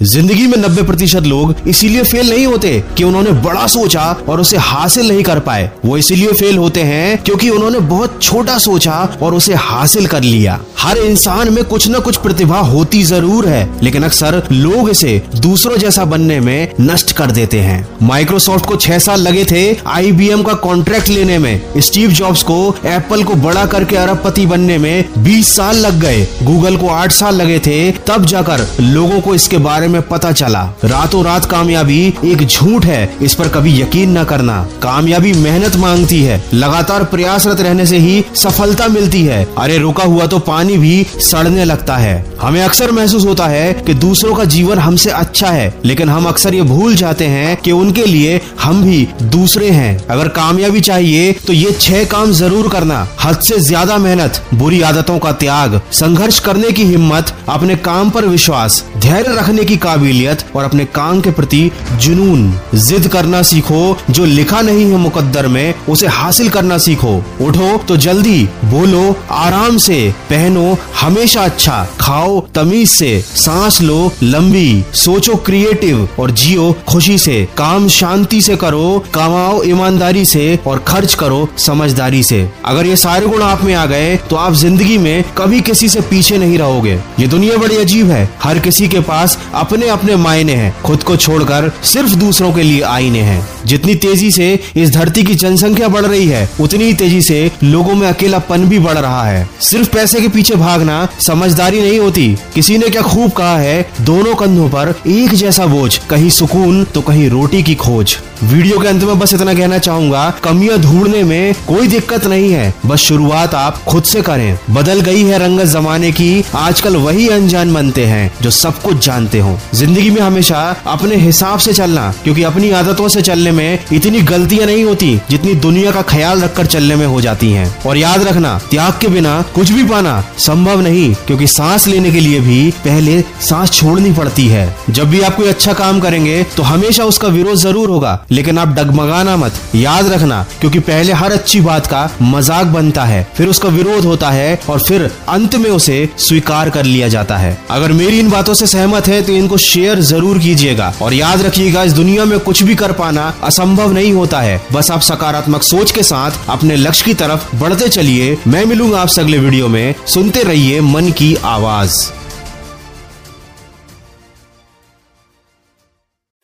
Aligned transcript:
ज़िंदगी 0.00 0.46
में 0.46 0.56
नब्बे 0.58 0.82
प्रतिशत 0.82 1.22
लोग 1.22 1.68
इसीलिए 1.68 2.02
फेल 2.02 2.28
नहीं 2.30 2.44
होते 2.46 2.68
कि 2.96 3.04
उन्होंने 3.04 3.30
बड़ा 3.42 3.66
सोचा 3.66 4.02
और 4.28 4.40
उसे 4.40 4.56
हासिल 4.58 5.08
नहीं 5.08 5.22
कर 5.22 5.38
पाए। 5.38 5.70
वो 5.84 5.96
इसीलिए 5.96 6.32
फेल 6.32 6.58
होते 6.58 6.82
हैं 6.82 7.22
क्योंकि 7.22 7.48
उन्होंने 7.50 7.78
बहुत 7.88 8.16
छोटा 8.22 8.56
सोचा 8.58 8.92
और 9.22 9.34
उसे 9.34 9.54
हासिल 9.54 10.06
कर 10.06 10.22
लिया। 10.22 10.58
हर 10.78 10.98
इंसान 10.98 11.52
में 11.52 11.62
कुछ 11.64 11.88
न 11.88 12.00
कुछ 12.00 12.16
प्रतिभा 12.16 12.58
होती 12.58 13.02
ज़रूर 13.02 13.48
है, 13.48 13.68
लेकिन 13.82 14.02
अक्सर 14.02 14.42
लोग 14.52 14.88
इसे 14.90 15.20
दूसरों 15.36 15.76
जैसा 15.76 16.04
बनने 16.04 16.38
में 16.40 16.72
नष्ट 16.80 17.12
कर 17.12 17.30
देते 17.30 17.60
हैं। 17.60 17.86
माइक्रोसॉफ्ट 18.02 18.66
को 18.66 18.76
छह 18.76 18.98
साल 18.98 19.20
लगे 19.20 19.44
थे 19.44 19.76
आईबीएम 19.88 20.42
का 20.42 20.54
कॉन्ट्रैक्ट 20.62 21.08
लेने 21.08 21.38
में। 21.38 21.60
स्टीव 21.78 22.10
जॉब्स 22.12 22.42
को 22.42 22.58
एप्पल 22.86 23.24
को 23.24 23.34
बड़ा 23.42 23.66
करके 23.66 23.96
अरबपति 23.96 24.46
बनने 24.46 24.78
में 24.78 25.04
20 25.18 25.54
साल 25.56 25.76
लग 25.76 26.00
गए। 26.00 26.26
गूगल 26.42 26.76
को 26.76 26.88
आठ 26.88 27.12
साल 27.12 27.36
लगे 27.36 27.58
थे, 27.58 27.90
तब 28.08 28.24
जाकर 28.24 28.66
लोगों 28.80 29.20
को 29.20 29.34
इसके 29.34 29.58
बारे 29.60 29.88
में 29.90 30.00
पता 30.02 30.32
चला, 30.32 30.62
रातों 30.84 31.24
रात 31.24 31.44
कामयाबी 31.44 31.98
एक 32.24 32.46
झूठ 32.46 32.84
है, 32.84 33.16
इस 33.22 33.34
पर 33.34 33.48
कभी 33.48 33.80
यकीन 33.80 34.18
न 34.18 34.24
करना। 34.24 34.60
कामयाबी 34.82 35.32
मेहनत 35.34 35.76
मांगती 35.76 36.20
है, 36.22 36.42
लगातार 36.54 37.04
प्रयासरत 37.04 37.60
रहने 37.60 37.86
से 37.86 37.98
ही 37.98 38.24
सफलता 38.36 38.88
मिलती 38.88 39.22
है। 39.22 39.44
अरे 39.58 39.78
रुका 39.78 40.04
हुआ 40.04 40.26
तो 40.26 40.38
पानी 40.40 40.76
भी 40.78 41.06
सड़ने 41.20 41.64
लगता 41.64 41.96
है। 41.96 42.24
हमें 42.40 42.60
अक्सर 42.62 42.90
महसूस 42.90 43.24
होता 43.26 43.46
है 43.46 43.72
कि 43.76 43.94
दूसरों 43.96 44.34
का 44.34 44.44
जीवन 44.46 44.78
हमसे 44.78 45.10
अच्छा 45.12 45.48
है, 45.48 45.72
लेकिन 45.84 46.08
हम 46.08 46.26
अक्सर 46.26 46.54
ये 46.54 46.62
भूल 46.64 46.94
जाते 46.96 47.26
हैं 47.26 47.56
कि 47.56 47.72
उनके 47.72 48.04
लिए 48.06 48.40
हम 48.62 48.82
भी 48.82 49.06
दूसरे 49.24 49.70
हैं। 49.70 50.06
अगर 50.06 50.28
कामयाबी 50.30 50.80
चाहिए 50.82 51.32
तो 51.46 51.52
ये 51.52 51.72
छह 51.72 52.04
काम 52.06 52.32
ज़रूर 52.32 52.68
करना। 52.68 53.06
हद 53.22 53.40
से 53.40 53.58
ज़्यादा 53.60 53.96
मेहनत, 53.98 54.42
बुरी 54.54 54.80
आदतों 54.82 55.18
का 55.18 55.32
त्याग, 55.34 55.80
संघर्ष 55.92 56.38
करने 56.40 56.70
की 56.70 56.84
हिम्मत, 56.84 57.32
अपने 57.48 57.76
काम 57.78 58.10
पर 58.10 58.26
विश्वास, 58.26 58.82
धैर्य 58.98 59.34
रखने 59.34 59.64
की 59.64 59.76
काबिलियत 59.82 60.44
और 60.56 60.64
अपने 60.64 60.84
काम 60.94 61.20
के 61.20 61.30
प्रति 61.30 61.70
जुनून। 61.94 62.52
जिद 62.76 63.08
करना 63.08 63.42
सीखो, 63.42 63.96
जो 64.10 64.24
लिखा 64.24 64.60
नहीं 64.62 64.84
है 64.84 64.96
मुकद्दर 64.98 65.46
में, 65.48 65.74
उसे 65.88 66.06
हासिल 66.08 66.48
करना 66.48 66.78
सीखो। 66.78 67.14
उठो 67.40 67.76
तो 67.88 67.96
जल्दी, 67.98 68.42
बोलो, 68.64 69.14
आराम 69.30 69.76
से, 69.78 69.98
पहनो, 70.30 70.76
हमेशा 71.00 71.42
अच्छा 71.42 71.84
खाओ, 72.00 72.40
तमीज 72.54 72.88
से, 72.90 73.18
सांस 73.36 73.80
लो, 73.82 74.12
लंबी, 74.22 74.84
सोचो 74.94 75.34
क्रिएटिव 75.36 76.08
और 76.18 76.30
जियो 76.32 76.72
खुशी 76.88 77.18
से। 77.18 77.44
काम 77.56 77.88
शांति 77.90 78.40
से 78.42 78.56
करो, 78.56 79.04
कमाओ 79.14 79.62
ईमानदारी 79.64 80.24
से 80.24 80.58
और 80.66 80.78
खर्च 80.88 81.14
करो 81.14 81.48
समझदारी 81.58 82.22
से। 82.22 82.48
अगर 82.64 82.86
ये 82.86 82.96
सारे 82.96 83.26
गुण 83.26 83.42
आप 83.42 83.62
में 83.64 83.74
आ 83.74 83.84
गए 83.86 84.16
तो 84.30 84.36
आप 84.36 84.52
ज़िंदगी 84.54 84.98
में 84.98 85.22
कभी 85.38 85.60
किसी 85.60 85.88
से 85.88 86.00
पीछे 86.00 86.38
नहीं 86.38 86.58
रहोगे। 86.58 86.98
ये 87.20 87.26
दुनिया 87.26 87.56
बड़ी 87.56 87.76
अजीब 87.76 88.10
है। 88.10 88.28
हर 88.42 88.58
किसी 88.58 88.88
के 88.88 89.00
पास 89.02 89.38
अपने 89.54 89.69
अपने 89.70 89.88
अपने 89.88 90.16
मायने 90.16 90.52
हैं, 90.52 90.82
खुद 90.82 91.02
को 91.02 91.16
छोड़कर 91.16 91.72
सिर्फ़ 91.82 92.14
दूसरों 92.14 92.52
के 92.52 92.62
लिए 92.62 92.80
आईने 92.80 93.20
हैं। 93.20 93.48
जितनी 93.66 93.94
तेज़ी 93.94 94.30
से 94.30 94.60
इस 94.76 94.90
धरती 94.90 95.22
की 95.22 95.34
जनसंख्या 95.34 95.88
बढ़ 95.88 96.06
रही 96.06 96.26
है, 96.26 96.50
उतनी 96.60 96.84
ही 96.84 96.94
तेज़ी 96.94 97.22
से 97.22 97.52
लोगों 97.62 97.94
में 97.94 98.08
अकेलापन 98.08 98.64
भी 98.64 98.78
बढ़ 98.78 98.98
रहा 98.98 99.24
है। 99.24 99.48
सिर्फ़ 99.60 99.90
पैसे 99.90 100.20
के 100.20 100.28
पीछे 100.28 100.54
भागना 100.54 101.08
समझदारी 101.20 101.80
नहीं 101.80 101.98
होती। 101.98 102.36
किसी 102.54 102.78
ने 102.78 102.88
क्या 102.88 103.02
खूब 103.02 103.30
कहा 103.30 103.56
है, 103.58 103.90
दोनों 104.00 104.34
कंधों 104.34 104.68
पर 104.68 104.94
एक 105.06 105.34
जैसा 105.34 105.66
बोझ, 105.66 105.96
कहीं 106.10 106.30
सुकून 106.30 106.84
तो 106.84 107.00
कहीं 107.00 107.30
रोटी 107.30 107.62
की 107.62 107.74
खोज। 107.74 108.16
वीडियो 108.42 108.78
के 108.78 108.88
अंत 108.88 109.02
में 109.02 109.18
बस 109.18 109.34
इतना 109.34 109.54
कहना 109.54 109.78
चाहूँगा, 109.78 110.34
कमियाँ 110.44 110.78
ढूँढने 110.78 111.22
में 111.22 111.54
कोई 111.68 111.86
दिक्कत 111.86 112.26
नहीं 112.26 112.52
है। 112.52 112.74
बस 112.86 112.98
शुरुआत 112.98 113.54
आप 113.54 113.84
खुद 113.84 114.02
से 114.02 114.22
करें। 114.22 114.58
बदल 114.70 115.00
गई 115.00 115.22
है 115.22 115.38
रंगत 115.38 115.64
जमाने 115.64 116.12
की, 116.12 116.44
आजकल 116.54 116.96
वही 116.96 117.28
अनजान 117.28 117.74
बनते 117.74 118.06
हैं, 118.06 118.32
जो 118.42 118.50
सब 118.50 118.82
कुछ 118.82 119.06
जानते 119.06 119.38
हो। 119.38 119.59
ज़िंदगी 119.74 120.10
में 120.10 120.20
हमेशा 120.20 120.58
अपने 120.88 121.16
हिसाब 121.16 121.58
से 121.58 121.72
चलना, 121.72 122.12
क्योंकि 122.24 122.42
अपनी 122.44 122.70
आदतों 122.72 123.08
से 123.08 123.22
चलने 123.22 123.52
में 123.52 123.78
इतनी 123.92 124.20
गलतियाँ 124.22 124.66
नहीं 124.66 124.84
होती 124.84 125.10
जितनी 125.30 125.54
दुनिया 125.60 125.90
का 125.92 126.02
ख्याल 126.04 126.40
रखकर 126.40 126.66
चलने 126.66 126.96
में 126.96 127.06
हो 127.06 127.20
जाती 127.20 127.50
हैं। 127.52 127.68
और 127.82 127.96
याद 127.96 128.22
रखना, 128.22 128.58
त्याग 128.70 128.98
के 129.00 129.08
बिना 129.08 129.40
कुछ 129.54 129.70
भी 129.70 129.84
पाना 129.84 130.20
संभव 130.40 130.80
नहीं, 130.80 131.12
क्योंकि 131.26 131.46
सांस 131.48 131.86
लेने 131.86 132.10
के 132.10 132.20
लिए 132.20 132.40
भी 132.40 132.70
पहले 132.84 133.20
सांस 133.42 133.70
छोड़नी 133.72 134.12
पड़ती 134.12 134.46
है। 134.48 134.74
जब 134.90 135.10
भी 135.10 135.20
आप 135.20 135.36
कोई 135.36 135.48
अच्छा 135.48 135.72
काम 135.74 136.00
करेंगे 136.00 136.42
तो 136.56 136.62
हमेशा 136.62 137.04
उसका 137.04 137.28
विरोध 137.30 137.56
ज़रूर 137.58 137.88
होगा, 137.90 138.18
लेकिन 138.30 138.58
आप 138.58 138.68
डगमगाना 138.70 139.36
मत। 139.36 139.60
याद 139.74 140.08
रखना, 140.08 140.44
क्योंकि 140.60 140.78
पहले 140.80 141.12
हर 141.14 141.32
अच्छी 141.32 141.60
बात 141.60 141.86
का 141.86 142.08
मज़ाक 142.22 142.66
बनता 142.68 143.04
है, 143.04 143.26
फिर 143.36 143.48
उसका 143.48 143.68
विरोध 143.70 144.04
होता 144.04 144.30
है, 144.30 144.58
और 144.68 144.80
फिर 144.80 145.10
अंत 145.28 145.54
में 145.56 145.70
उसे 145.70 146.08
स्वीकार 146.18 146.70
कर 146.70 146.84
लिया 146.84 147.08
जाता 147.08 147.36
है। 147.36 147.56
अगर 147.70 147.92
मेरी 147.92 148.18
इन 148.20 148.30
बातों 148.30 148.54
से 148.54 148.66
सहमत 148.68 149.08
है 149.08 149.20
तो 149.22 149.32
इनको 149.40 149.56
शेयर 149.58 150.00
ज़रूर 150.02 150.38
कीजिएगा। 150.38 150.92
और 151.02 151.14
याद 151.14 151.42
रखिएगा, 151.42 151.82
इस 151.82 151.92
दुनिया 151.92 152.24
में 152.24 152.38
कुछ 152.40 152.62
भी 152.62 152.74
कर 152.74 152.92
पाना 152.92 153.32
असंभव 153.42 153.92
नहीं 153.92 154.12
होता 154.12 154.40
है। 154.40 154.60
बस 154.72 154.90
आप 154.90 155.00
सकारात्मक 155.00 155.62
सोच 155.62 155.92
के 155.92 156.02
साथ 156.02 156.38
अपने 156.48 156.76
लक्ष्य 156.76 157.04
की 157.04 157.14
तरफ़ 157.14 157.56
बढ़ते 157.56 157.88
चलिए। 157.88 158.36
मैं 158.46 158.64
मिलूँगा 158.64 159.00
आपसे 159.00 159.20
अगले 159.20 159.38
वीडियो 159.38 159.68
में। 159.68 159.94
सुनते 160.06 160.42
रहिए 160.42 160.80
मन 160.82 161.10
की 161.12 161.34
आवाज़। 161.46 162.00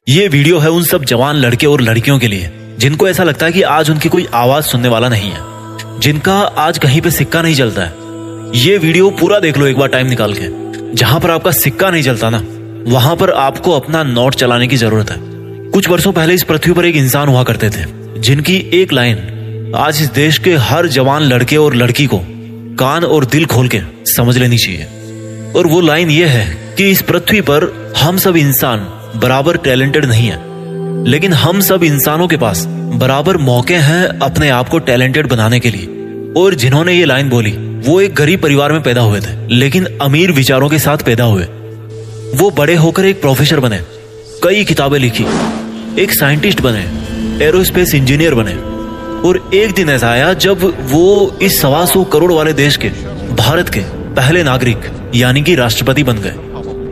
ये 0.07 0.27
वीडियो 0.29 0.59
है 0.59 0.71
उन 0.71 0.83
सब 0.85 1.05
जवान 1.05 1.37
लड़के 1.37 1.67
और 1.67 1.81
लड़कियों 1.81 2.19
के 2.19 2.29
लिए, 2.29 2.51
जिनको 2.79 3.09
ऐसा 3.09 3.25
लगता 3.25 3.47
है 3.47 3.53
कि 3.53 3.63
आज 3.63 3.91
उनकी 3.91 4.09
कोई 4.09 4.27
आवाज़ 4.35 4.65
सुनने 4.65 4.89
वाला 4.89 5.09
नहीं 5.09 5.31
है, 5.31 5.41
जिनका 6.01 6.39
आज 6.59 6.79
कहीं 6.79 7.01
पे 7.01 7.11
सिक्का 7.11 7.43
नहीं 7.43 7.55
चलता 7.55 7.83
है। 7.83 8.05
ये 8.57 8.77
वीडियो 8.79 9.09
पूरा 9.11 9.39
देख 9.41 9.59
लो 9.59 9.67
एक 9.67 9.79
बार 9.79 9.89
टाइम 9.89 10.07
निकाल 10.07 10.35
के, 10.35 10.49
जहाँ 10.95 11.21
पर 11.21 11.31
आपका 11.31 11.51
सिक्का 11.53 11.91
नहीं 11.91 12.03
चलता 12.03 12.31
ना। 12.31 12.39
वहाँ 12.87 13.15
पर 13.17 13.31
आपको 13.31 13.73
अपना 13.73 14.03
नोट 14.03 14.35
चलाने 14.35 14.67
की 14.69 14.77
ज़रूरत 14.77 15.11
है। 15.11 15.17
कुछ 15.71 15.89
वर्षों 15.89 16.13
पहले 16.13 16.35
इस 16.35 16.43
पृथ्वी 16.43 16.73
पर 16.73 16.85
एक 16.85 16.97
इंसान 16.97 17.29
हुआ 17.29 17.43
करते 17.43 17.71
थे, 17.71 17.85
जिनकी 18.19 18.57
एक 18.73 18.93
लाइन, 18.93 19.73
आज 19.77 20.03
इस 20.03 20.13
देश 20.13 20.39
के 20.39 20.55
हर 20.57 20.87
जवान 20.87 21.23
लड़के 21.23 21.57
और 21.57 21.75
लड़की 21.75 22.07
को 22.07 22.21
कान 22.79 23.05
और 23.05 23.25
दिल 23.25 23.47
खोल 23.47 23.69
के 23.69 23.81
समझ 24.07 24.37
लेनी 24.39 24.59
चाहिए। 24.59 24.87
और 25.57 25.67
वो 25.67 25.81
लाइन 25.81 26.11
ये 26.11 26.27
है 26.27 26.47
कि 26.77 26.91
इस 26.91 27.03
पृथ्वी 27.03 27.41
पर 27.41 27.95
हम 27.99 28.17
सब 28.17 28.37
इंसान 28.37 28.87
बराबर 29.17 29.57
टैलेंटेड 29.57 30.05
नहीं 30.05 30.29
है, 30.29 30.39
लेकिन 31.05 31.33
हम 31.33 31.61
सब 31.61 31.85
इंसानों 31.85 32.29
के 32.29 32.37
पास 32.37 32.65
बराबर 32.95 33.37
मौके 33.37 33.75
हैं 33.75 34.07
अपने 34.07 34.49
आप 34.51 34.69
को 34.69 34.79
टैलेंटेड 34.79 35.29
बनाने 35.29 35.61
के 35.61 35.71
लिए। 35.71 36.33
और 36.37 36.55
जिन्होंने 36.55 36.93
ये 36.93 37.05
लाइन 37.05 37.29
बोली, 37.29 37.51
वो 37.87 38.01
एक 38.01 38.15
गरीब 38.15 38.41
परिवार 38.41 38.73
में 38.73 38.83
पैदा 38.83 39.01
हुए 39.01 39.21
थे, 39.21 39.37
लेकिन 39.51 39.87
अमीर 40.03 40.33
विचारों 40.33 40.69
के 40.69 40.79
साथ 40.79 40.99
पैदा 40.99 41.25
हुए। 41.25 41.47
वो 42.35 42.51
बड़े 42.51 42.75
होकर 42.75 43.05
एक 43.05 43.21
प्रोफेसर 43.21 43.61
बने, 43.61 43.79
कई 44.43 44.65
किताबें 44.65 44.99
लिखी, 44.99 45.25
एक 46.03 46.13
साइंटिस्ट 46.13 46.61
बने 46.61 47.45
एरोस्पेस 47.45 47.95
इंजीनियर 47.95 48.35
बने, 48.35 48.55
और 49.29 49.39
एक 49.55 49.75
दिन 49.75 49.91
ऐसा 49.91 50.11
आया 50.11 50.33
जब 50.35 50.65
वो 50.91 51.39
इस 51.43 51.61
सवा 51.61 51.85
सौ 51.87 52.05
करोड़ 52.05 52.33
वाले 52.33 52.53
देश 52.53 52.77
के, 52.77 52.89
भारत 53.35 53.69
के 53.69 53.81
पहले 54.15 54.43
नागरिक, 54.43 54.91
यानी 55.15 55.43
कि 55.43 55.55
राष्ट्रपति 55.55 56.03
बन 56.03 56.19
गए। 56.19 56.35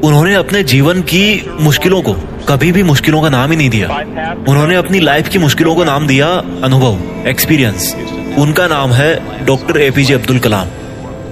उन्होंने 0.01 0.35
अपने 0.35 0.63
जीवन 0.65 1.03
की 1.03 1.51
मुश्किलों 1.61 2.03
को, 2.03 2.13
कभी 2.49 2.73
भी 2.73 2.83
मुश्किलों 2.83 3.23
का 3.23 3.29
नाम 3.29 3.51
ही 3.51 3.57
नहीं 3.57 3.71
दिया। 3.71 3.89
उन्होंने 4.49 4.75
अपनी 4.75 5.01
लाइफ 5.01 5.29
की 5.29 5.39
मुश्किलों 5.39 5.75
को 5.75 5.85
नाम 5.85 6.07
दिया 6.07 6.29
अनुभव 6.65 7.29
एक्सपीरियंस 7.29 7.95
उनका 8.39 8.67
नाम 8.67 8.93
है 8.93 9.45
डॉक्टर 9.47 9.81
एपीजे 9.81 10.15
अब्दुल 10.15 10.39
कलाम 10.39 10.69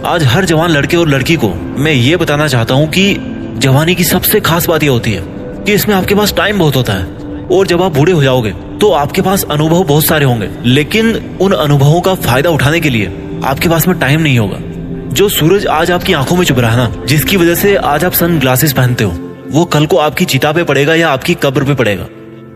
आज 0.06 0.24
हर 0.24 0.44
जवान 0.44 0.70
लड़के 0.70 0.96
और 0.96 1.08
लड़की 1.08 1.36
को 1.36 1.48
मैं 1.78 1.92
ये 1.92 2.16
बताना 2.16 2.48
चाहता 2.48 2.74
हूँ 2.74 2.88
कि 2.88 3.14
जवानी 3.54 3.94
की 3.94 4.04
सबसे 4.04 4.40
खास 4.40 4.66
बात 4.68 4.82
यह 4.82 4.90
होती 4.90 5.12
है 5.12 5.22
कि 5.64 5.72
इसमें 5.72 5.94
आपके 5.94 6.14
पास 6.14 6.34
टाइम 6.36 6.58
बहुत 6.58 6.76
होता 6.76 6.92
है। 6.92 7.46
और 7.48 7.66
जब 7.66 7.82
आप 7.82 7.92
बूढ़े 7.92 8.12
हो 8.12 8.22
जाओगे 8.22 8.50
तो 8.80 8.90
आपके 8.92 9.22
पास 9.22 9.44
अनुभव 9.44 9.82
बहुत 9.84 10.04
सारे 10.04 10.24
होंगे। 10.24 10.48
लेकिन 10.66 11.14
उन 11.40 11.52
अनुभवों 11.52 12.00
का 12.00 12.14
फ़ायदा 12.16 12.50
उठाने 12.50 12.80
के 12.80 12.90
लिए 12.90 13.12
आपके 13.44 13.68
पास 13.68 13.86
में 13.88 13.98
टाइम 13.98 14.20
नहीं 14.20 14.38
होगा। 14.38 14.58
जो 15.12 15.28
सूरज 15.28 15.66
आज 15.68 15.90
आपकी 15.90 16.12
आँखों 16.12 16.36
में 16.36 16.44
चुभ 16.44 16.58
रहा 16.58 16.70
है 16.70 16.76
ना, 16.78 17.04
जिसकी 17.06 17.36
वजह 17.36 17.54
से 17.54 17.74
आज 17.76 18.04
आप 18.04 18.12
सन 18.12 18.38
ग्लासेस 18.38 18.72
पहनते 18.72 19.04
हो, 19.04 19.12
वो 19.50 19.64
कल 19.64 19.86
को 19.86 19.96
आपकी 19.98 20.24
चिता 20.24 20.52
पे 20.52 20.62
पड़ेगा 20.64 20.94
या 20.94 21.10
आपकी 21.10 21.34
कब्र 21.34 21.64
पे 21.64 21.75
पड़ेगा। 21.75 22.06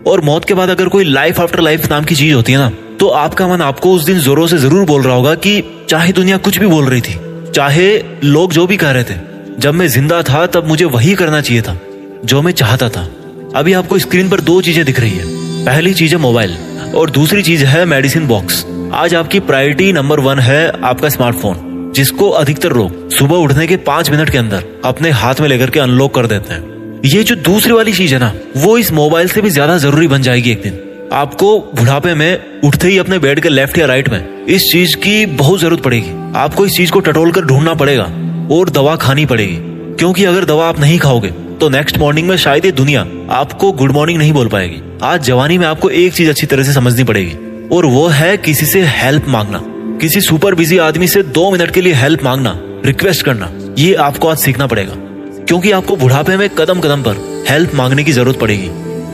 और 0.06 0.20
मौत 0.20 0.44
के 0.44 0.54
बाद 0.54 0.70
अगर 0.70 0.88
कोई 0.88 1.04
लाइफ 1.04 1.40
आफ्टर 1.40 1.60
लाइफ 1.60 1.90
नाम 1.90 2.04
की 2.04 2.14
चीज़ 2.14 2.34
होती 2.34 2.52
है 2.52 2.58
ना 2.58 2.70
तो 3.00 3.08
आपका 3.08 3.46
मन 3.48 3.62
आपको 3.62 3.92
उस 3.92 4.04
दिन 4.04 4.18
जोरों 4.18 4.46
से 4.46 4.58
ज़रूर 4.58 4.84
बोल 4.86 5.02
रहा 5.02 5.14
होगा 5.14 5.34
कि 5.36 5.62
चाहे 5.88 6.12
दुनिया 6.12 6.36
कुछ 6.38 6.58
भी 6.58 6.66
बोल 6.66 6.84
रही 6.84 7.00
थी, 7.00 7.16
चाहे 7.50 7.88
लोग 8.24 8.52
जो 8.52 8.66
भी 8.66 8.76
कह 8.76 8.90
रहे 8.90 9.04
थे 9.04 9.14
जब 9.58 9.74
मैं 9.74 9.86
ज़िंदा 9.88 10.22
था, 10.22 10.46
तब 10.46 10.66
मुझे 10.68 10.84
वही 10.84 11.14
करना 11.14 11.40
चाहिए 11.40 11.62
था, 11.62 11.76
जो 12.24 12.40
मैं 12.42 12.52
चाहता 12.52 12.88
था। 12.88 13.08
अभी 13.56 13.72
आपको 13.72 13.98
स्क्रीन 13.98 14.28
पर 14.28 14.40
दो 14.40 14.60
चीज़ें 14.62 14.84
दिख 14.84 15.00
रही 15.00 15.10
है। 15.10 15.24
पहली 15.64 15.94
चीज़ 15.94 16.14
है 16.14 16.20
मोबाइल, 16.20 16.56
और 16.94 17.10
दूसरी 17.10 17.42
चीज़ 17.42 17.64
है 17.64 17.84
मेडिसिन 17.84 18.26
बॉक्स। 18.26 18.64
आज 18.94 19.14
आपकी 19.14 19.40
प्रायोरिटी 19.40 19.92
नंबर 19.92 20.20
वन 20.20 20.38
है 20.38 20.68
आपका 20.82 21.08
स्मार्टफ़ोन, 21.08 21.92
जिसको 21.96 22.28
अधिकतर 22.30 22.72
लोग 22.72 23.08
सुबह 23.10 23.36
उठने 23.36 23.66
के 23.66 23.76
पाँच 23.76 24.10
मिनट 24.10 24.30
के 24.30 24.38
अंदर 24.38 24.64
अपने 24.84 25.10
हाथ 25.10 25.40
में 25.40 25.48
लेकर 25.48 25.70
के 25.70 25.80
अनलॉक 25.80 26.14
कर 26.14 26.26
देते 26.26 26.54
हैं। 26.54 27.00
ये 27.04 27.22
जो 27.22 27.34
दूसरी 27.34 27.72
वाली 27.72 27.92
चीज़ 27.92 28.14
है 28.14 28.20
ना, 28.20 28.32
वो 28.56 28.76
इस 28.78 28.92
मोबाइल 28.92 29.28
से 29.28 29.42
भी 29.42 29.50
ज़्यादा 29.50 29.78
ज़रूरी 29.78 30.08
बन 30.08 30.22
जाएगी 30.22 30.50
एक 30.50 30.62
दिन। 30.62 31.08
आपको 31.12 31.58
बुढ़ापे 31.74 32.14
में 32.14 32.60
उठते 32.64 32.88
ही 32.88 32.98
अपने 32.98 33.18
बेड 33.18 33.40
के 33.40 33.48
लेफ़्ट 33.48 33.78
या 33.78 33.86
राइट 33.86 34.08
में 34.08 34.46
इस 34.46 34.70
चीज़ 34.72 34.96
की 34.96 35.26
बहुत 35.26 35.60
ज़रूरत 35.60 35.82
पड़ेगी। 35.82 36.10
आपको 36.36 36.66
इस 36.66 36.76
चीज़ 36.76 36.90
को 36.90 37.00
टटोल 37.00 37.32
कर 37.32 37.44
ढूंढना 37.44 37.74
पड़ेगा। 37.74 38.10
और 38.52 38.70
दवा 38.70 38.94
खानी 38.96 39.26
पड़ेगी 39.26 39.56
क्योंकि 39.96 40.24
अगर 40.24 40.44
दवा 40.44 40.68
आप 40.68 40.80
नहीं 40.80 40.98
खाओगे 40.98 41.30
तो 41.60 41.68
नेक्स्ट 41.68 41.98
मॉर्निंग 41.98 42.28
में 42.28 42.36
शायद 42.36 42.64
ये 42.64 42.72
दुनिया 42.72 43.06
आपको 43.32 43.70
गुड 43.72 43.92
मॉर्निंग 43.92 44.18
नहीं 44.18 44.32
बोल 44.32 44.48
पाएगी। 44.48 44.80
आज 45.02 45.22
जवानी 45.24 45.56
में 45.58 45.66
आपको 45.66 45.88
एक 45.90 46.12
चीज़ 46.14 46.30
अच्छी 46.30 46.46
तरह 46.46 46.62
से 46.62 46.72
समझनी 46.72 47.04
पड़ेगी, 47.04 47.32
और 47.68 47.86
वो 47.86 48.06
है 48.08 48.36
किसी 48.38 48.66
से 48.66 48.82
हेल्प 48.86 49.28
मांगना। 49.28 49.60
किसी 50.00 50.20
सुपर 50.20 50.54
बिज़ी 50.54 50.78
आदमी 50.80 51.08
से 51.08 51.22
दो 51.22 51.50
मिनट 51.50 51.70
के 51.70 51.80
लिए 51.80 51.92
हेल्प 51.94 52.24
मांगना 52.24 52.54
रिक्वेस्ट 52.86 53.24
करना, 53.24 53.50
ये 53.78 53.94
आपको 53.96 54.28
आज 54.28 54.38
सीखना 54.38 54.66
पड़ेगा। 54.66 54.94
क्योंकि 55.44 55.70
आपको 55.72 55.96
बुढ़ापे 55.96 56.36
में 56.36 56.48
कदम 56.50 56.80
कदम 56.80 57.02
पर 57.02 57.44
हेल्प 57.48 57.74
मांगने 57.74 58.04
की 58.04 58.12
ज़रूरत 58.12 58.38
पड़ेगी। 58.38 58.68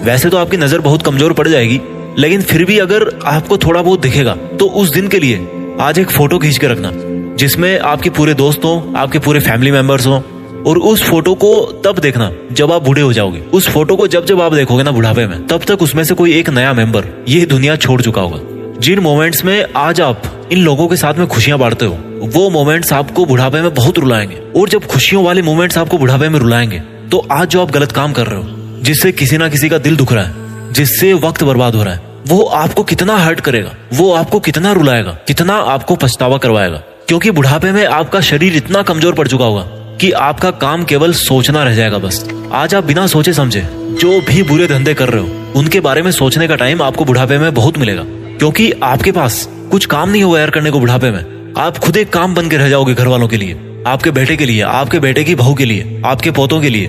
वैसे 0.05 0.31
तो 0.31 0.37
आपकी 0.37 0.57
नज़र 0.57 0.81
बहुत 0.81 1.03
कमज़ोर 1.03 1.33
पड़ 1.33 1.49
जाएगी, 1.49 1.81
लेकिन 2.19 2.43
फिर 2.43 2.65
भी 2.65 2.79
अगर 2.79 3.09
आपको 3.27 3.59
थोड़ा 3.59 3.83
बहुत 3.83 4.01
दिखेगा 4.01 4.35
तो 4.59 4.67
उस 4.67 4.93
दिन 4.93 5.09
के 5.09 5.19
लिए 5.19 5.47
आज 5.81 5.99
एक 5.99 6.11
फ़ोटो 6.11 6.39
खींच 6.39 6.59
के 6.59 6.67
रखना। 6.67 6.91
जिसमें 7.37 7.79
आपके 7.81 8.11
पूरे 8.11 8.35
दोस्त 8.35 8.65
हो, 8.65 8.93
आपके 8.97 9.19
पूरे 9.19 9.41
फैमिली 9.41 9.71
मेंबर्स 9.71 10.07
हो, 10.07 10.23
और 10.67 10.79
उस 10.79 11.03
फ़ोटो 11.03 11.35
को 11.35 11.55
तब 11.85 11.99
देखना 11.99 12.31
जब 12.53 12.73
आप 12.73 12.83
बूढ़े 12.83 13.03
हो 13.03 13.13
जाओगे। 13.13 13.41
उस 13.53 13.69
फ़ोटो 13.69 13.97
को 13.97 14.07
जब 14.07 14.25
जब 14.25 14.41
आप 14.41 14.55
देखोगे 14.55 14.83
ना 14.83 14.91
बुढ़ापे 14.91 15.27
में, 15.27 15.47
तब 15.47 15.63
तक 15.63 15.83
उसमें 15.83 16.03
से 16.05 16.15
कोई 16.15 16.35
एक 16.35 16.51
नया 16.51 16.73
मेंबर 16.73 17.07
ये 17.29 17.45
दुनिया 17.47 17.77
छोड़ 17.77 18.01
चुका 18.03 18.21
होगा। 18.21 18.39
जिन 18.81 18.99
मोमेंट्स 18.99 19.45
में 19.45 19.65
आज 19.77 20.01
आप 20.01 20.23
इन 20.53 20.59
लोगों 20.59 20.87
के 20.89 20.97
साथ 20.97 21.15
में 21.15 21.27
खुशियाँ 21.27 21.59
बांटते 21.59 21.85
हो, 21.85 21.99
वो 22.35 22.49
मोमेंट्स 22.51 22.93
आपको 22.93 23.25
बुढ़ापे 23.25 23.61
में 23.61 23.75
बहुत 23.75 23.99
रुलाएँगे। 23.99 24.41
और 24.57 24.69
जब 24.69 24.87
खुशियों 24.87 25.25
वाले 25.25 25.43
मोमेंट्स 25.43 25.79
आपको 25.79 25.99
बुढ़ापे 25.99 26.29
में 26.29 26.39
रुलाएँगे 26.39 26.79
तो 27.11 27.27
आज 27.33 27.49
जो 27.49 27.63
आप 27.63 27.71
गलत 27.71 27.93
काम 27.93 28.13
कर 28.13 28.27
रहे 28.27 28.41
हो, 28.41 28.81
जिससे 28.83 29.13
किसी 29.13 29.39
ना 29.39 29.49
किसी 29.49 29.69
का 29.69 29.79
दिल 29.79 29.97
दुख 29.97 30.13
रहा 30.13 30.25
है, 30.25 30.73
जिससे 30.73 31.13
वक्त 31.13 31.45
बर्बाद 31.45 31.75
हो 31.75 31.83
रहा 31.83 31.95
है, 31.95 32.01
वो 32.27 32.43
आपको 32.45 32.83
कितना 32.85 33.17
हर्ट 33.17 33.41
करेगा, 33.41 33.75
वो 33.95 34.13
आपको 34.13 34.41
कितना 34.41 34.73
रुलाएगा, 34.73 35.19
कितना 35.27 35.55
आपको 35.55 35.97
पछतावा 35.97 36.39
करवाएगा। 36.39 36.83
क्योंकि 37.13 37.31
बुढ़ापे 37.31 37.71
में 37.73 37.85
आपका 37.87 38.21
शरीर 38.21 38.55
इतना 38.57 38.83
कमज़ोर 38.83 39.15
पड़ 39.15 39.27
चुका 39.29 39.45
होगा 39.45 39.63
कि 40.01 40.11
आपका 40.19 40.51
काम 40.51 40.85
केवल 40.85 41.13
सोचना 41.13 41.65
रह 41.65 41.75
जाएगा 41.75 41.99
बस। 41.99 42.25
आज 42.53 42.75
आप 42.75 42.85
बिना 42.85 43.07
सोचे 43.07 43.33
समझे, 43.33 43.61
जो 44.01 44.21
भी 44.21 44.43
बुरे 44.43 44.67
धंधे 44.67 44.95
कर 44.95 45.09
रहे 45.09 45.23
हो, 45.23 45.53
उनके 45.57 45.81
बारे 45.81 46.03
में 46.03 46.11
सोचने 46.11 46.49
का 46.49 46.57
टाइम 46.57 46.83
आपको 46.83 47.05
बुढ़ापे 47.05 47.39
में 47.39 47.53
बहुत 47.55 47.79
मिलेगा। 47.79 48.05
क्योंकि 48.39 48.71
आपके 48.83 49.13
पास 49.13 49.49
कुछ 49.71 49.87
काम 49.87 50.11
नहीं 50.11 50.23
होगा 50.23 50.41
यार 50.41 50.51
करने 50.51 50.71
को 50.71 50.81
बुढ़ापे 50.81 51.11
में। 51.11 51.53
आप 51.59 51.79
खुद 51.79 51.97
एक 51.97 52.13
काम 52.13 52.35
बन 52.35 52.49
के 52.49 52.57
रह 52.57 52.69
जाओगे 52.69 52.95
घर 52.95 53.07
वालों 53.07 53.29
के 53.29 53.37
लिए, 53.37 53.61
आपके 53.87 54.11
बेटे 54.11 54.37
के 54.37 54.47
लिए, 54.47 54.63
आपके 54.63 54.99
बेटे 54.99 55.25
की 55.25 55.35
बहू 55.35 55.55
के 55.55 55.65
लिए, 55.65 56.03
आपके 56.07 56.31
पोतों 56.31 56.61
के 56.61 56.71
लिए। 56.71 56.87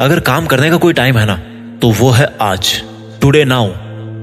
अगर 0.00 0.20
काम 0.22 0.46
करने 0.46 0.70
का 0.70 0.76
कोई 0.76 0.92
टाइम 0.92 1.18
है 1.18 1.26
ना 1.26 1.40
तो 1.82 1.90
वो 1.92 2.10
है 2.10 2.32
आज 2.42 2.74
today 3.20 3.44
now 3.44 3.70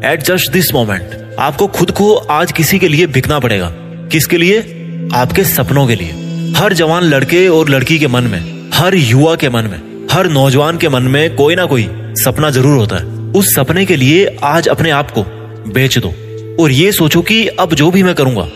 at 0.06 0.24
just 0.24 0.52
this 0.52 0.74
moment 0.74 1.36
आपको 1.40 1.68
खुद 1.70 1.92
को 1.92 2.14
आज 2.16 2.52
किसी 2.52 2.80
के 2.80 2.88
लिए 2.88 3.08
बिकना 3.08 3.40
पड़ेगा। 3.40 3.72
किसके 4.12 4.38
लिए? 4.38 4.81
आपके 5.14 5.44
सपनों 5.44 5.86
के 5.88 5.96
लिए, 5.96 6.12
हर 6.58 6.74
जवान 6.74 7.04
लड़के 7.04 7.48
और 7.48 7.70
लड़की 7.70 7.98
के 8.00 8.08
मन 8.08 8.24
में, 8.24 8.70
हर 8.74 8.96
युवा 8.96 9.36
के 9.36 9.50
मन 9.50 9.66
में, 9.66 10.08
हर 10.12 10.28
नौजवान 10.30 10.78
के 10.78 10.90
मन 10.90 11.04
में 11.04 11.36
कोई 11.36 11.56
ना 11.56 11.66
कोई 11.66 11.88
सपना 12.18 12.50
ज़रूर 12.50 12.78
होता 12.78 12.98
है। 12.98 13.32
उस 13.32 13.54
सपने 13.56 13.86
के 13.86 13.96
लिए 13.96 14.26
आज 14.44 14.68
अपने 14.68 14.90
आप 14.90 15.12
को 15.12 15.24
बेच 15.70 15.98
दो 15.98 16.14
और 16.60 16.72
ये 16.72 16.92
सोचो 16.92 17.22
कि 17.22 17.46
अब 17.48 17.74
जो 17.74 17.92
भी 17.92 18.04
मैं 18.04 18.16
करूँगा, 18.16 18.48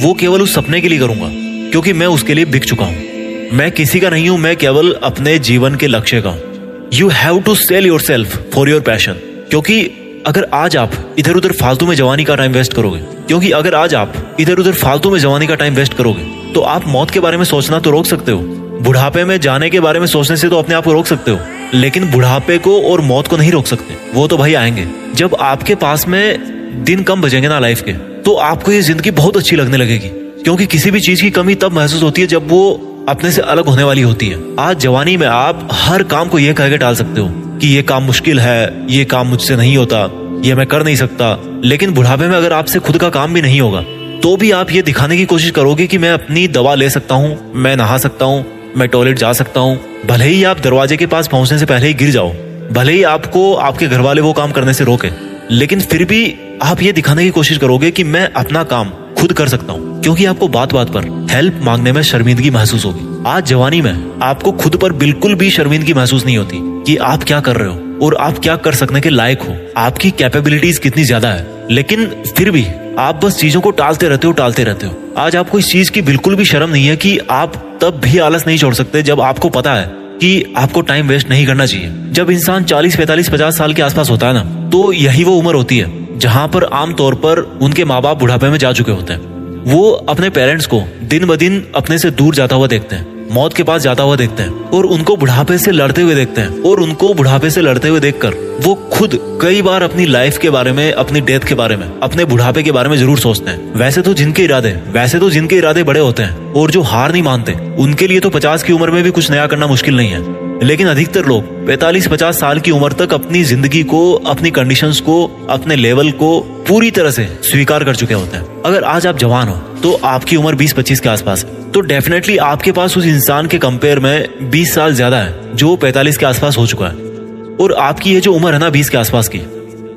वो 0.00 0.14
केवल 0.14 0.42
उस 0.42 0.54
सपने 0.54 0.80
के 0.80 0.88
लिए 0.88 0.98
करूँगा, 0.98 1.28
क्योंकि 1.70 1.92
मैं 1.92 2.06
उसके 2.06 2.34
लिए 2.34 2.44
बिक 2.46 2.64
चुका 2.64 2.84
हूँ। 2.84 3.48
मैं 3.52 3.70
किसी 3.70 4.00
का 4.00 4.10
नहीं 4.10 4.28
हूँ, 4.28 4.38
मैं 4.38 4.56
केवल 4.56 4.92
अपने 5.02 5.38
जीवन 5.40 5.74
के 5.74 5.86
लक्ष्य 5.86 6.20
का 6.22 6.30
हूँ। 6.30 6.88
You 6.94 7.08
have 7.08 7.40
to 7.40 7.54
sell 7.56 7.86
yourself 8.00 8.36
for 8.54 8.70
your 8.70 8.80
passion 8.80 9.12
क्योंकि 9.50 9.82
अगर 10.26 10.44
आज 10.54 10.76
आप 10.76 10.92
इधर 11.18 11.36
उधर 11.36 11.52
फालतू 11.52 11.86
में 11.86 11.94
जवानी 11.96 12.24
का 12.24 12.34
टाइम 12.36 12.52
वेस्ट 12.52 12.72
करोगे, 12.72 12.98
क्योंकि 13.26 13.50
अगर 13.50 13.74
आज 13.74 13.94
आप 13.94 14.36
इधर 14.40 14.58
उधर 14.58 14.72
फालतू 14.72 15.10
में 15.10 15.18
जवानी 15.18 15.46
का 15.46 15.54
टाइम 15.54 15.74
वेस्ट 15.74 15.94
करोगे 15.94 16.24
तो 16.52 16.60
आप 16.62 16.86
मौत 16.86 17.10
के 17.10 17.20
बारे 17.20 17.36
में 17.36 17.44
सोचना 17.44 17.78
तो 17.78 17.90
रोक 17.90 18.06
सकते 18.06 18.32
हो। 18.32 18.38
बुढ़ापे 18.82 19.24
में 19.24 19.38
जाने 19.40 19.70
के 19.70 19.80
बारे 19.80 20.00
में 20.00 20.06
सोचने 20.06 20.36
से 20.36 20.48
तो 20.48 20.58
अपने 20.58 20.74
आप 20.74 20.84
को 20.84 20.92
रोक 20.92 21.06
सकते 21.06 21.30
हो, 21.30 21.38
लेकिन 21.74 22.10
बुढ़ापे 22.10 22.58
को 22.58 22.80
और 22.82 23.00
मौत 23.02 23.28
को 23.28 23.36
नहीं 23.36 23.50
रोक 23.52 23.66
सकते। 23.66 23.96
वो 24.14 24.26
तो 24.28 24.36
भाई 24.36 24.54
आएँगे। 24.54 24.86
जब 25.14 25.36
आपके 25.40 25.74
पास 25.76 26.06
में 26.08 26.84
दिन 26.84 27.02
कम 27.02 27.22
बचेंगे 27.22 27.48
ना 27.48 27.58
लाइफ 27.58 27.82
के 27.82 27.92
तो 28.22 28.34
आपको 28.34 28.72
ये 28.72 28.80
ज़िंदगी 28.82 29.10
बहुत 29.12 29.36
अच्छी 29.36 29.56
लगने 29.56 29.76
लगेगी, 29.76 30.08
क्योंकि 30.44 30.66
किसी 30.66 30.90
भी 30.90 31.00
चीज़ 31.00 31.22
की 31.22 31.30
कमी 31.32 31.54
तब 31.56 31.72
महसूस 31.72 32.02
होती 32.02 32.20
है 32.20 32.26
जब 32.28 32.48
वो 32.48 32.62
अपने 33.08 33.30
से 33.32 33.42
अलग 33.42 33.66
होने 33.66 33.84
वाली 33.84 34.02
होती 34.02 34.28
है। 34.28 34.40
आज 34.60 34.78
जवानी 34.78 35.16
में 35.16 35.26
आप 35.26 35.68
हर 35.72 36.02
काम 36.04 36.28
को 36.28 36.38
ये 36.38 36.52
कह 36.52 36.68
के 36.70 36.78
टाल 36.78 36.94
सकते 36.94 37.20
हो 37.20 37.28
कि 37.60 37.68
ये 37.68 37.82
काम 37.84 38.02
मुश्किल 38.02 38.40
है, 38.40 38.86
ये 38.88 39.04
काम 39.04 39.26
मुझसे 39.26 39.56
नहीं 39.56 39.76
होता, 39.76 40.08
ये 40.44 40.54
मैं 40.54 40.66
कर 40.66 40.84
नहीं 40.84 40.96
सकता। 40.96 41.36
लेकिन 41.64 41.92
बुढ़ापे 41.94 42.28
में 42.28 42.36
अगर 42.36 42.52
आपसे 42.52 42.78
खुद 42.80 42.98
का 42.98 43.08
काम 43.10 43.34
भी 43.34 43.42
नहीं 43.42 43.60
होगा 43.60 43.82
तो 44.20 44.36
भी 44.36 44.50
आप 44.50 44.70
ये 44.72 44.80
दिखाने 44.82 45.16
की 45.16 45.24
कोशिश 45.24 45.50
करोगे 45.50 45.86
कि 45.86 45.98
मैं 45.98 46.10
अपनी 46.10 46.46
दवा 46.48 46.74
ले 46.74 46.88
सकता 46.90 47.14
हूँ, 47.14 47.52
मैं 47.54 47.74
नहा 47.76 47.96
सकता 47.98 48.24
हूँ, 48.24 48.44
मैं 48.76 48.88
टॉयलेट 48.88 49.18
जा 49.18 49.32
सकता 49.32 49.60
हूँ। 49.60 49.78
भले 50.06 50.24
ही 50.24 50.42
आप 50.44 50.60
दरवाजे 50.60 50.96
के 50.96 51.06
पास 51.06 51.28
पहुँचने 51.28 51.58
से 51.58 51.66
पहले 51.66 51.86
ही 51.86 51.94
गिर 51.94 52.10
जाओ, 52.10 52.30
भले 52.72 52.92
ही 52.92 53.02
आपको 53.04 53.52
आपके 53.54 53.86
घर 53.86 54.00
वाले 54.00 54.20
वो 54.20 54.32
काम 54.32 54.50
करने 54.52 54.74
से 54.74 54.84
रोके, 54.84 55.10
लेकिन 55.50 55.80
फिर 55.82 56.04
भी 56.04 56.34
आप 56.62 56.82
ये 56.82 56.92
दिखाने 56.92 57.24
की 57.24 57.30
कोशिश 57.30 57.58
करोगे 57.58 57.90
कि 57.90 58.04
मैं 58.04 58.28
अपना 58.34 58.64
काम 58.64 58.90
खुद 59.18 59.32
कर 59.32 59.48
सकता 59.48 59.72
हूँ, 59.72 60.00
क्योंकि 60.02 60.24
आपको 60.24 60.48
बात 60.48 60.72
बात 60.72 60.90
पर 60.90 61.08
हेल्प 61.30 61.60
मांगने 61.62 61.92
में 61.92 62.02
शर्मिंदगी 62.02 62.50
महसूस 62.50 62.84
होगी। 62.84 63.22
आज 63.26 63.46
जवानी 63.46 63.80
में 63.80 64.20
आपको 64.22 64.52
खुद 64.54 64.76
पर 64.76 64.92
बिल्कुल 64.94 65.34
भी 65.34 65.50
शर्मिंदगी 65.50 65.94
महसूस 65.94 66.24
नहीं 66.26 66.36
होती। 66.38 66.69
कि 66.90 66.96
आप 66.96 67.22
क्या 67.22 67.38
कर 67.40 67.56
रहे 67.56 67.68
हो 67.68 68.06
और 68.06 68.14
आप 68.20 68.38
क्या 68.38 68.54
कर 68.56 68.74
सकने 68.74 69.00
के 69.00 69.10
लायक 69.10 69.42
हो। 69.42 69.54
आपकी 69.76 70.10
कैपेबिलिटीज 70.10 70.78
कितनी 70.78 71.02
ज़्यादा 71.04 71.28
है। 71.28 71.66
लेकिन 71.70 72.06
फिर 72.36 72.50
भी 72.50 72.64
आप 72.98 73.20
बस 73.24 73.36
चीज़ों 73.36 73.60
को 73.60 73.70
टालते 73.70 74.08
रहते 74.08 74.26
हो 74.26 74.32
टालते 74.32 74.64
रहते 74.64 74.86
हो। 74.86 75.14
आज 75.16 75.36
आपको 75.36 75.58
इस 75.58 75.70
चीज़ 75.72 75.90
की 75.90 76.02
बिल्कुल 76.02 76.34
भी 76.36 76.44
शर्म 76.44 76.70
नहीं 76.70 76.86
है 76.86 76.96
कि 76.96 77.16
आप 77.30 77.78
तब 77.82 78.00
भी 78.04 78.18
आलस 78.18 78.46
नहीं 78.46 78.58
छोड़ 78.58 78.72
सकते 78.74 79.02
जब 79.02 79.20
आपको 79.20 79.48
पता 79.48 79.74
है 79.74 79.86
कि 80.18 80.54
आपको 80.56 80.80
टाइम 80.80 81.08
वेस्ट 81.08 81.30
नहीं 81.30 81.46
करना 81.46 81.66
चाहिए। 81.66 81.92
जब 82.12 82.30
इंसान 82.30 82.64
40, 82.64 82.96
45, 82.96 83.28
50 83.28 83.58
साल 83.58 83.74
के 83.74 83.82
आसपास 83.82 84.10
होता 84.10 84.26
है 84.26 84.34
ना 84.34 84.68
तो 84.70 84.92
यही 84.92 85.24
वो 85.24 85.36
उम्र 85.36 85.54
होती 85.54 85.78
है 85.78 86.18
जहाँ 86.18 86.46
पर 86.48 86.64
आमतौर 86.74 87.14
पर 87.14 87.40
उनके 87.62 87.84
माँ 87.84 88.02
बाप 88.02 88.18
बुढ़ापे 88.18 88.50
में 88.50 88.58
जा 88.58 88.72
चुके 88.72 88.92
होते 88.92 89.12
हैं। 89.12 89.64
वो 89.66 89.90
अपने 89.90 90.30
पेरेंट्स 90.30 90.66
को 90.66 90.82
दिन 91.02 91.26
ब 91.26 91.36
दिन 91.36 91.64
अपने 91.74 91.98
से 91.98 92.10
दूर 92.12 92.34
जाता 92.34 92.56
हुआ 92.56 92.66
देखते 92.66 92.96
हैं। 92.96 93.19
मौत 93.30 93.54
के 93.54 93.62
पास 93.62 93.82
जाता 93.82 94.02
हुआ 94.02 94.16
देखते 94.16 94.42
हैं 94.42 94.70
और 94.70 94.86
उनको 94.86 95.16
बुढ़ापे 95.16 95.58
से 95.58 95.70
लड़ते 95.70 96.02
हुए 96.02 96.14
देखते 96.14 96.40
हैं 96.40 96.62
और 96.62 96.80
उनको 96.80 97.12
बुढ़ापे 97.14 97.50
से 97.50 97.60
लड़ते 97.60 97.88
हुए 97.88 98.00
देखकर 98.00 98.34
वो 98.64 98.74
खुद 98.92 99.18
कई 99.42 99.62
बार 99.62 99.82
अपनी 99.82 100.06
लाइफ 100.06 100.38
के 100.38 100.50
बारे 100.50 100.72
में, 100.72 100.92
अपनी 100.92 101.20
डेथ 101.20 101.40
के 101.40 101.54
बारे 101.54 101.76
में, 101.76 101.86
अपने 102.00 102.24
बुढ़ापे 102.24 102.62
के 102.62 102.72
बारे 102.72 102.88
में 102.88 102.96
ज़रूर 102.96 103.18
सोचते 103.18 103.50
हैं। 103.50 103.74
वैसे 103.74 104.02
तो 104.02 104.14
जिनके 104.14 104.42
इरादे, 104.42 104.70
वैसे 104.88 105.18
तो 105.18 105.30
जिनके 105.30 105.56
इरादे 105.56 105.82
बड़े 105.82 106.00
होते 106.00 106.22
हैं 106.22 106.52
और 106.52 106.70
जो 106.70 106.82
हार 106.82 107.12
नहीं 107.12 107.22
मानते, 107.22 107.52
उनके 107.78 108.06
लिए 108.06 108.20
तो 108.20 108.30
पचास 108.30 108.62
की 108.62 108.72
उम्र 108.72 108.90
में 108.90 109.02
भी 109.02 109.10
कुछ 109.10 109.30
नया 109.30 109.46
करना 109.46 109.66
मुश्किल 109.66 109.96
नहीं 109.96 110.10
है। 110.10 110.49
लेकिन 110.62 110.88
अधिकतर 110.88 111.26
लोग 111.26 111.44
45-50 111.66 112.38
साल 112.40 112.58
की 112.60 112.70
उम्र 112.70 112.92
तक 112.94 113.12
अपनी 113.14 113.42
ज़िंदगी 113.44 113.82
को, 113.84 114.12
अपनी 114.12 114.50
कंडीशंस 114.50 115.00
को, 115.00 115.46
अपने 115.50 115.76
लेवल 115.76 116.10
को 116.12 116.40
पूरी 116.68 116.90
तरह 116.90 117.10
से 117.10 117.24
स्वीकार 117.44 117.84
कर 117.84 117.96
चुके 117.96 118.14
होते 118.14 118.36
हैं। 118.36 118.62
अगर 118.62 118.84
आज 118.84 119.06
आप 119.06 119.18
जवान 119.18 119.48
हो 119.48 119.56
तो 119.82 119.92
आपकी 120.04 120.36
उम्र 120.36 120.54
20-25 120.56 121.00
के 121.00 121.08
आसपास 121.08 121.44
है। 121.44 121.70
तो 121.72 121.80
डेफिनेटली 121.82 122.36
आपके 122.38 122.72
पास 122.72 122.96
उस 122.96 123.06
इंसान 123.06 123.46
के 123.46 123.58
कंपेयर 123.58 123.98
में 123.98 124.50
20 124.50 124.74
साल 124.74 124.94
ज़्यादा 124.94 125.18
है, 125.18 125.56
जो 125.56 125.76
45 125.76 126.16
के 126.16 126.26
आसपास 126.26 126.58
हो 126.58 126.66
चुका 126.66 126.86
है। 126.86 127.08
और 127.56 127.74
आपकी 127.80 128.14
ये 128.14 128.20
जो 128.20 128.34
उम्र 128.34 128.52
है 128.52 128.58
ना 128.58 128.70
20 128.70 128.88
के 128.88 128.98
आसपास 128.98 129.28
की, 129.28 129.38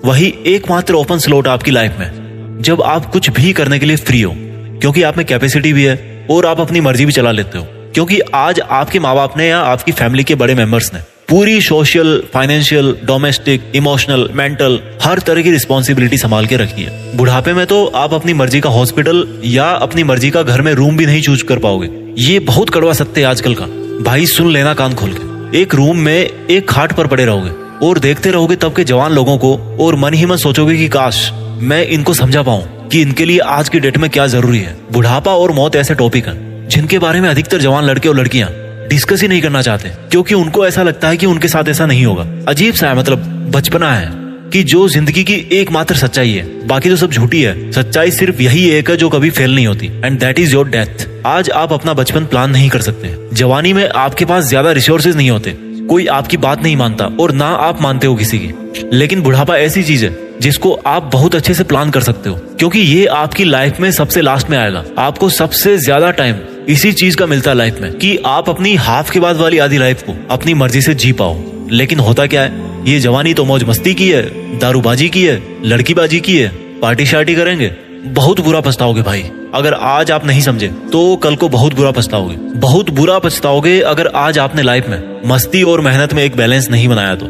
वही 0.05 0.33
एकमात्र 0.47 0.93
ओपन 0.93 1.17
स्लॉट 1.17 1.47
आपकी 1.47 1.71
लाइफ 1.71 1.99
में 1.99 2.61
जब 2.61 2.81
आप 2.83 3.05
कुछ 3.05 3.29
भी 3.31 3.53
करने 3.53 3.79
के 3.79 3.85
लिए 3.85 3.95
फ्री 3.97 4.21
हो, 4.21 4.33
क्योंकि 4.35 5.01
आप 5.01 5.17
में 5.17 5.25
कैपेसिटी 5.25 5.73
भी 5.73 5.83
है, 5.83 6.27
और 6.31 6.45
आप 6.45 6.59
अपनी 6.59 6.81
मर्ज़ी 6.81 7.05
भी 7.05 7.11
चला 7.11 7.31
लेते 7.31 7.57
हो 7.57 7.65
क्योंकि 7.93 8.19
आज 8.19 8.59
आपके 8.59 8.99
माँ 8.99 9.15
बाप 9.15 9.37
ने 9.37 9.47
या 9.47 9.59
आपकी 9.59 9.91
फैमिली 9.91 10.23
के 10.23 10.35
बड़े 10.35 10.55
मेंबर्स 10.55 10.93
ने 10.93 10.99
पूरी 11.29 11.61
social, 11.61 12.23
financial, 12.33 12.95
domestic, 13.03 13.71
emotional, 13.75 14.29
mental, 14.33 14.79
हर 15.03 15.19
तरह 15.19 15.41
की 15.41 15.51
रिस्पॉन्सिबिलिटी 15.51 16.17
संभाल 16.17 16.45
के 16.45 16.57
रखी 16.57 16.83
है। 16.83 17.17
बुढ़ापे 17.17 17.53
में 17.53 17.65
तो 17.65 17.85
आप 17.85 18.13
अपनी 18.13 18.33
मर्ज़ी 18.33 18.59
का 18.59 18.69
हॉस्पिटल 18.69 19.41
या 19.45 19.69
अपनी 19.69 20.03
मर्ज़ी 20.03 20.29
का 20.29 20.43
घर 20.43 20.61
में 20.61 20.73
रूम 20.73 20.97
भी 20.97 21.05
नहीं 21.05 21.21
चूज़ 21.21 21.43
कर 21.43 21.57
पाओगे। 21.57 21.89
ये 22.17 22.39
बहुत 22.39 22.69
कड़वा 22.69 22.93
सत्य 22.93 23.21
है 23.21 23.27
आजकल 23.27 23.55
का। 23.55 23.65
भाई, 24.03 24.25
सुन 24.25 24.51
लेना 24.51 24.73
कान 24.73 24.93
खोल 24.93 25.13
के। 25.13 25.61
एक 25.61 25.75
रूम 25.75 25.97
में 25.97 26.47
एक 26.49 26.69
खाट 26.69 26.93
पर 26.93 27.07
पड़े 27.07 27.25
रहोगे 27.25 27.85
और 27.87 27.99
देखते 27.99 28.31
रहोगे 28.31 28.55
तब 28.55 28.75
के 28.75 28.83
जवान 28.83 29.11
लोगों 29.11 29.37
को 29.37 29.77
और 29.79 29.95
मन 29.95 30.13
ही 30.13 30.25
मन 30.25 30.37
सोचोगे 30.37 30.77
कि 30.77 30.87
काश 30.87 31.31
मैं 31.61 31.87
इनको 31.87 32.13
समझा 32.13 32.41
पाऊँ 32.41 32.87
कि 32.87 33.01
इनके 33.01 33.25
लिए 33.25 33.39
आज 33.39 33.69
की 33.69 33.79
डेट 33.79 33.97
में 33.97 34.09
क्या 34.09 34.27
ज़रूरी 34.27 34.59
है। 34.59 34.77
बुढ़ापा 34.91 35.31
और 35.31 35.51
मौत 35.51 35.75
ऐसे 35.75 35.95
टॉपिक 35.95 36.27
है। 36.27 36.52
जिनके 36.67 36.99
बारे 36.99 37.21
में 37.21 37.29
अधिकतर 37.29 37.61
जवान 37.61 37.83
लड़के 37.83 38.09
और 38.09 38.15
लड़कियाँ 38.15 38.49
डिस्कस 38.89 39.21
ही 39.21 39.27
नहीं 39.27 39.41
करना 39.41 39.61
चाहते, 39.61 39.89
क्योंकि 40.11 40.35
उनको 40.35 40.65
ऐसा 40.67 40.83
लगता 40.83 41.09
है 41.09 41.17
कि 41.17 41.25
उनके 41.25 41.47
साथ 41.47 41.69
ऐसा 41.69 41.85
नहीं 41.85 42.05
होगा। 42.05 42.27
अजीब 42.47 42.73
सा 42.75 42.89
है 42.89 42.97
मतलब 42.97 43.23
बचपना 43.51 43.93
है 43.93 44.11
कि 44.51 44.63
जो 44.63 44.87
ज़िंदगी 44.87 45.23
की 45.23 45.35
एकमात्र 45.53 45.95
सच्चाई 45.95 46.31
है, 46.31 46.43
बाकी 46.67 46.89
तो 46.89 46.95
सब 46.95 47.11
झूठी 47.11 47.41
है, 47.41 47.71
सच्चाई 47.71 48.11
सिर्फ़ 48.11 48.41
यही 48.41 48.67
एक 48.69 48.89
है 48.89 48.97
जो 48.97 49.09
कभी 49.09 49.29
फेल 49.29 49.55
नहीं 49.55 49.67
होती। 49.67 49.87
And 50.05 50.19
that 50.19 50.39
is 50.39 50.53
your 50.53 50.67
death 50.69 51.07
आज 51.25 51.49
आप 51.51 51.73
अपना 51.73 51.93
बचपन 51.93 52.25
प्लान 52.25 52.51
नहीं 52.51 52.69
कर 52.69 52.81
सकते। 52.81 53.15
जवानी 53.33 53.73
में 53.73 53.87
आपके 53.87 54.25
पास 54.25 54.43
ज़्यादा 54.45 54.71
रिसोर्सेज 54.71 55.15
नहीं 55.15 55.29
होते। 55.29 55.55
कोई 55.89 56.05
आपकी 56.09 56.37
बात 56.37 56.63
नहीं 56.63 56.75
मानता 56.77 57.05
और 57.19 57.31
ना 57.33 57.47
आप 57.47 57.81
मानते 57.81 58.07
हो 58.07 58.15
किसी 58.15 58.39
की। 58.39 58.53
लेकिन 58.93 59.21
बुढ़ापा 59.21 59.57
ऐसी 59.57 59.83
चीज़ 59.83 60.05
है, 60.05 60.15
जिसको 60.41 60.71
आप 60.87 61.09
बहुत 61.13 61.35
अच्छे 61.35 61.53
से 61.53 61.63
प्लान 61.63 61.89
कर 61.89 62.01
सकते 62.01 62.29
हो, 62.29 62.35
क्योंकि 62.59 62.79
ये 62.79 63.05
आपकी 63.07 63.43
लाइफ 63.43 63.79
में 63.79 63.91
सबसे 63.91 64.21
लास्ट 64.21 64.49
में 64.49 64.57
आएगा। 64.57 64.83
आपको 64.99 65.29
सबसे 65.31 65.77
ज़्यादा 65.79 66.11
टाइम 66.13 66.35
इसी 66.69 66.91
चीज़ 66.93 67.15
का 67.17 67.25
मिलता 67.25 67.51
है 67.51 67.57
लाइफ 67.57 67.79
में, 67.81 67.91
कि 67.93 68.17
आप 68.17 68.49
अपनी 68.49 68.75
हाफ़ 68.77 69.11
के 69.11 69.19
बाद 69.19 69.37
वाली 69.37 69.57
आधी 69.59 69.77
लाइफ 69.77 70.01
को 70.01 70.15
अपनी 70.31 70.53
मर्ज़ी 70.53 70.81
से 70.81 70.93
जी 70.95 71.11
पाओ। 71.11 71.37
लेकिन 71.71 71.99
होता 71.99 72.25
क्या 72.27 72.41
है? 72.41 72.71
ये 72.85 72.99
जवानी 72.99 73.33
तो 73.33 73.45
मौज 73.45 73.63
मस्ती 73.63 73.93
की 73.93 74.09
है, 74.09 74.21
दारूबाजी 74.59 75.09
की 75.09 75.23
है, 75.23 75.41
लड़कीबाजी 75.63 76.19
की 76.19 76.37
है 76.37 76.47
पार्टी 76.81 77.05
शार्टी 77.05 77.35
करेंगे, 77.35 77.71
बहुत 78.05 78.39
बुरा 78.39 78.61
पछताओगे 78.61 79.01
भाई। 79.01 79.23
अगर 79.53 79.73
आज 79.73 80.11
आप 80.11 80.25
नहीं 80.25 80.41
समझे 80.41 80.67
तो 80.91 81.15
कल 81.15 81.35
को 81.35 81.49
बहुत 81.49 81.73
बुरा 81.73 81.91
पछताओगे। 81.91 82.35
बहुत 82.59 82.89
बुरा 82.89 83.17
पछताओगे 83.19 83.79
अगर 83.81 84.07
आज 84.07 84.39
आपने 84.39 84.61
लाइफ 84.61 84.87
में 84.89 85.21
मस्ती 85.25 85.63
और 85.63 85.81
मेहनत 85.81 86.13
में 86.13 86.23
एक 86.23 86.35
बैलेंस 86.37 86.69
नहीं 86.69 86.87
बनाया 86.87 87.15
तो। 87.15 87.27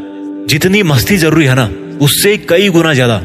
जितनी 0.50 0.84
मस्ती 0.84 1.18
ज़रूरी 1.18 1.46
है 1.46 1.56
ना, 1.56 1.70
उससे 2.02 2.36
कई 2.40 2.70
गुना 2.70 2.94
ज़्यादा 2.94 3.22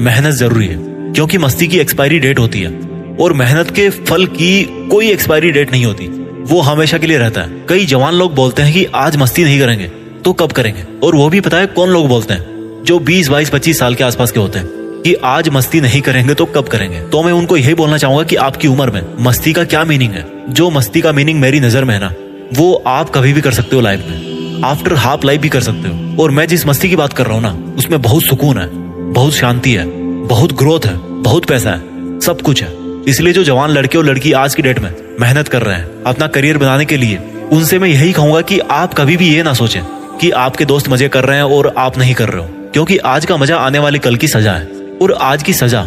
मेहनत 0.00 0.34
ज़रूरी 0.34 0.66
है, 0.66 0.76
क्योंकि 1.12 1.38
मस्ती 1.38 1.66
की 1.66 1.78
एक्सपायरी 1.78 2.18
डेट 2.18 2.38
होती 2.38 2.60
है। 2.60 2.85
और 3.20 3.32
मेहनत 3.32 3.70
के 3.70 3.90
फल 3.90 4.26
की 4.26 4.62
कोई 4.90 5.10
एक्सपायरी 5.10 5.50
डेट 5.50 5.72
नहीं 5.72 5.84
होती। 5.84 6.06
वो 6.42 6.60
हमेशा 6.60 6.98
के 6.98 7.06
लिए 7.06 7.18
रहता 7.18 7.40
है। 7.40 7.66
कई 7.68 7.86
जवान 7.86 8.14
लोग 8.14 8.34
बोलते 8.34 8.62
हैं 8.62 8.72
कि 8.72 8.84
आज 8.94 9.16
मस्ती 9.16 9.44
नहीं 9.44 9.60
करेंगे 9.60 9.86
तो 10.24 10.32
कब 10.32 10.52
करेंगे? 10.52 10.84
और 11.02 11.14
वो 11.14 11.28
भी 11.28 11.40
पता 11.40 11.56
है 11.56 11.66
कौन 11.66 11.88
लोग 11.88 12.08
बोलते 12.08 12.34
हैं? 12.34 12.82
जो 12.84 12.98
20, 12.98 13.28
22, 13.28 13.50
25 13.50 13.78
साल 13.78 13.94
के 13.94 14.04
आसपास 14.04 14.32
के 14.32 14.40
होते 14.40 14.58
हैं। 14.58 14.66
कि 15.02 15.14
आज 15.14 15.48
मस्ती 15.48 15.80
नहीं 15.80 16.00
करेंगे 16.00 16.34
तो 16.34 16.44
कब 16.44 16.68
करेंगे? 16.68 17.00
तो 17.00 17.22
मैं 17.22 17.32
उनको 17.32 17.56
यही 17.56 17.74
बोलना 17.74 17.98
चाहूँगा 17.98 18.22
कि 18.22 18.36
आपकी 18.36 18.68
उम्र 18.68 18.90
में 18.90 19.02
मस्ती 19.20 19.52
का 19.52 19.64
क्या 19.64 19.84
मीनिंग 19.84 20.12
है? 20.12 20.26
जो 20.48 20.70
मस्ती 20.70 21.00
का 21.00 21.12
मीनिंग 21.12 21.40
मेरी 21.40 21.60
नज़र 21.60 21.84
में 21.84 21.94
है 21.94 22.00
ना 22.00 22.12
वो 22.54 22.82
आप 22.86 23.10
कभी 23.10 23.32
भी 23.32 23.40
कर 23.40 23.52
सकते 23.52 23.76
हो 23.76 23.82
लाइफ 23.82 24.00
में। 24.00 24.62
आफ्टर 24.64 24.94
हाफ़ 24.94 25.26
लाइफ 25.26 25.40
भी 25.40 25.48
कर 25.48 25.60
सकते 25.60 25.88
हो। 25.88 26.22
और 26.22 26.30
मैं 26.30 26.46
जिस 26.48 26.66
मस्ती 26.66 26.90
की 26.90 26.96
बात 26.96 27.12
कर 27.12 27.26
रहा 27.26 27.34
हूँ 27.34 27.42
ना 27.42 27.74
उसमें 27.78 28.02
बहुत 28.02 28.22
सुकून 28.22 28.58
है 28.58 28.68
बहुत 29.12 29.34
शांति 29.34 29.72
है 29.72 29.86
बहुत 30.26 30.52
ग्रोथ 30.52 30.86
है 30.86 30.96
बहुत 31.22 31.44
पैसा 31.44 31.70
है 31.70 32.20
सब 32.20 32.40
कुछ 32.40 32.62
है। 32.62 32.85
इसलिए 33.06 33.32
जो 33.32 33.42
जवान 33.44 33.70
लड़के 33.70 33.98
और 33.98 34.04
लड़की 34.04 34.32
आज 34.32 34.54
की 34.54 34.62
डेट 34.62 34.78
में 34.78 34.90
मेहनत 35.20 35.48
कर 35.48 35.62
रहे 35.62 35.74
हैं, 35.74 36.02
अपना 36.06 36.26
करियर 36.26 36.58
बनाने 36.58 36.84
के 36.84 36.96
लिए, 36.96 37.18
उनसे 37.52 37.78
मैं 37.78 37.88
यही 37.88 38.12
कहूँगा 38.12 38.40
कि 38.40 38.58
आप 38.58 38.94
कभी 38.94 39.16
भी 39.16 39.28
ये 39.28 39.42
ना 39.42 39.52
सोचें 39.54 39.82
कि 40.18 40.30
आपके 40.30 40.64
दोस्त 40.64 40.88
मज़े 40.88 41.08
कर 41.08 41.24
रहे 41.24 41.36
हैं 41.36 41.44
और 41.44 41.72
आप 41.78 41.98
नहीं 41.98 42.14
कर 42.14 42.28
रहे 42.28 42.42
हो। 42.42 42.70
क्योंकि 42.72 42.96
आज 42.98 43.26
का 43.26 43.36
मज़ा 43.36 43.56
आने 43.56 43.78
वाले 43.78 43.98
कल 43.98 44.16
की 44.16 44.28
सजा 44.28 44.52
है 44.52 44.96
और 45.02 45.12
आज 45.12 45.42
की 45.42 45.52
सजा 45.52 45.80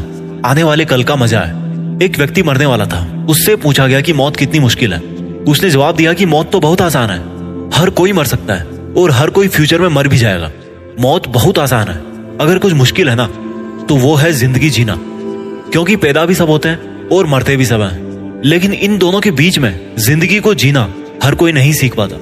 आने 0.46 0.64
वाले 0.64 0.86
कल 0.86 1.04
का 1.04 1.16
मज़ा 1.16 1.40
है। 1.40 1.98
एक 2.04 2.18
व्यक्ति 2.18 2.44
मरने 2.44 2.66
वाला 2.66 2.86
था, 2.86 3.26
उससे 3.30 3.56
पूछा 3.56 3.88
गया 3.88 4.02
कि 4.02 4.14
मौत 4.14 4.36
कितनी 4.36 4.60
मुश्किल 4.60 4.94
है। 4.94 5.00
उसने 5.46 5.70
जवाब 5.70 5.96
दिया 5.96 6.14
कि 6.14 6.26
मौत 6.26 6.52
तो 6.52 6.60
बहुत 6.60 6.82
आसान 6.82 7.10
है, 7.10 7.20
हर 7.74 7.90
कोई 7.92 8.14
मर 8.14 8.26
सकता 8.26 8.54
है 8.54 8.94
और 8.98 9.12
हर 9.12 9.30
कोई 9.30 9.48
फ्यूचर 9.48 9.82
में 9.82 9.90
मर 9.90 10.08
भी 10.08 10.18
जाएगा। 10.18 10.52
मौत 11.00 11.28
बहुत 11.30 11.60
आसान 11.60 11.88
है, 11.88 11.98
अगर 12.42 12.58
कुछ 12.58 12.74
मुश्किल 12.74 13.10
है 13.10 13.16
ना 13.16 13.28
तो 13.86 13.96
वो 13.98 14.16
है 14.16 14.32
ज़िंदगी 14.34 14.70
जीना। 14.70 15.00
क्योंकि 15.72 15.96
पैदा 15.96 16.26
भी 16.26 16.36
सब 16.36 16.50
होते 16.50 16.70
हैं 16.70 16.89
और 17.12 17.28
मरते 17.28 17.58
भी 17.58 17.66
सब 17.66 17.82
हैं। 17.82 18.42
लेकिन 18.46 18.74
इन 18.74 18.98
दोनों 18.98 19.20
के 19.20 19.32
बीच 19.32 19.60
में 19.60 19.96
ज़िंदगी 19.98 20.40
को 20.40 20.54
जीना 20.54 20.94
हर 21.24 21.36
कोई 21.36 21.52
नहीं 21.52 21.74
सीख 21.74 21.96
पाता। 21.96 22.16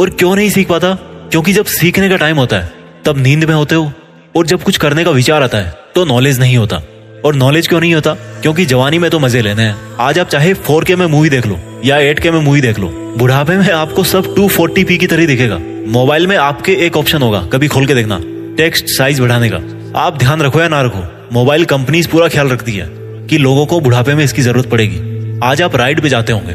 और 0.00 0.10
क्यों 0.10 0.36
नहीं 0.36 0.50
सीख 0.50 0.68
पाता? 0.68 0.94
क्योंकि 1.30 1.52
जब 1.52 1.64
सीखने 1.64 2.08
का 2.08 2.16
टाइम 2.16 2.36
होता 2.36 2.56
है, 2.56 2.72
तब 3.04 3.18
नींद 3.18 3.44
में 3.44 3.54
होते 3.54 3.74
हो। 3.74 3.92
और 4.36 4.46
जब 4.46 4.62
कुछ 4.62 4.76
करने 4.76 5.04
का 5.04 5.10
विचार 5.10 5.42
आता 5.42 5.58
है 5.58 5.74
तो 5.94 6.04
नॉलेज 6.04 6.40
नहीं 6.40 6.56
होता। 6.56 6.82
और 7.24 7.34
नॉलेज 7.34 7.68
क्यों 7.68 7.80
नहीं 7.80 7.94
होता? 7.94 8.14
क्योंकि 8.14 8.64
जवानी 8.64 8.98
में 8.98 9.10
तो 9.10 9.18
मज़े 9.18 9.42
लेने 9.42 9.62
हैं। 9.62 9.76
आज 10.00 10.18
आप 10.18 10.28
चाहे 10.28 10.54
फोर 10.54 10.84
के 10.84 10.96
में 10.96 11.06
मूवी 11.06 11.28
देख 11.28 11.46
लो, 11.46 11.58
या 11.84 11.98
एट 11.98 12.18
के 12.18 12.30
में 12.30 12.40
मूवी 12.40 12.60
देख 12.60 12.78
लो, 12.78 13.14
बुढ़ापे 13.18 13.56
में 13.56 13.70
आपको 13.70 14.04
सब 14.04 14.34
टू 14.36 14.48
फोर्टी 14.48 14.84
पी 14.84 14.98
की 14.98 15.06
तरह 15.06 15.26
दिखेगा। 15.26 15.58
मोबाइल 15.88 16.26
में 16.26 16.36
आपके 16.36 16.72
एक 16.72 16.96
ऑप्शन 16.96 17.22
होगा, 17.22 17.40
कभी 17.52 17.68
खोल 17.68 17.86
के 17.86 17.94
देखना। 17.94 18.20
टेक्स्ट 18.56 18.84
साइज़ 18.88 19.22
बढ़ाने 19.22 19.50
का। 19.52 19.56
आप 20.00 20.18
ध्यान 20.18 20.42
रखो 20.42 20.60
या 20.60 20.68
ना 20.68 20.82
रखो 20.82 21.04
मोबाइल 21.32 21.64
कंपनीज़ 21.64 22.08
पूरा 22.08 22.28
ख्याल 22.28 22.48
रखती 22.48 22.72
है। 22.72 22.97
कि 23.28 23.38
लोगों 23.38 23.64
को 23.66 23.80
बुढ़ापे 23.80 24.14
में 24.14 24.24
इसकी 24.24 24.42
ज़रूरत 24.42 24.68
पड़ेगी। 24.70 24.98
आज 25.44 25.62
आप 25.62 25.76
राइड 25.76 26.00
पे 26.00 26.08
जाते 26.08 26.32
होंगे, 26.32 26.52